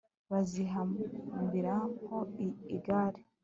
[0.29, 2.19] bazihambiraho
[2.77, 3.21] igare